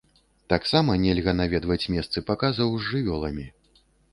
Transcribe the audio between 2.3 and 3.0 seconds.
паказаў з